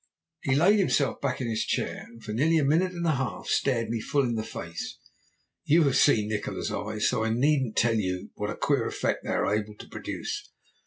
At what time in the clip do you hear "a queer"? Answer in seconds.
8.49-8.87